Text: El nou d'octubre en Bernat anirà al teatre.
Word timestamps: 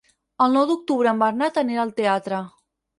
El 0.45 0.55
nou 0.57 0.65
d'octubre 0.71 1.13
en 1.13 1.23
Bernat 1.27 1.63
anirà 1.67 1.87
al 1.87 1.95
teatre. 2.05 2.45